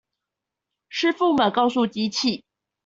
[0.89, 2.43] 師傅們告訴機器